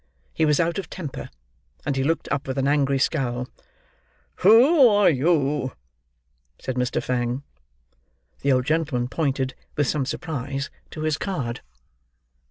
[0.33, 1.29] He was out of temper;
[1.85, 3.47] and he looked up with an angry scowl.
[4.37, 5.73] "Who are you?"
[6.57, 7.03] said Mr.
[7.03, 7.43] Fang.
[8.41, 11.61] The old gentleman pointed, with some surprise, to his card.